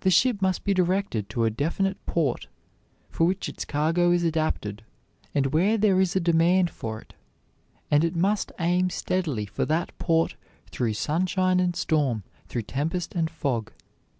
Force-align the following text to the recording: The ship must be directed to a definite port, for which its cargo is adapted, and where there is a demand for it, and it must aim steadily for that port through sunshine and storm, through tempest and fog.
The 0.00 0.10
ship 0.10 0.42
must 0.42 0.64
be 0.64 0.74
directed 0.74 1.28
to 1.30 1.44
a 1.44 1.50
definite 1.50 2.04
port, 2.04 2.48
for 3.10 3.24
which 3.28 3.48
its 3.48 3.64
cargo 3.64 4.10
is 4.10 4.24
adapted, 4.24 4.82
and 5.36 5.52
where 5.54 5.78
there 5.78 6.00
is 6.00 6.16
a 6.16 6.20
demand 6.20 6.68
for 6.68 7.00
it, 7.00 7.14
and 7.88 8.02
it 8.02 8.16
must 8.16 8.50
aim 8.58 8.90
steadily 8.90 9.46
for 9.46 9.64
that 9.66 9.96
port 10.00 10.34
through 10.72 10.94
sunshine 10.94 11.60
and 11.60 11.76
storm, 11.76 12.24
through 12.48 12.62
tempest 12.62 13.14
and 13.14 13.30
fog. 13.30 13.70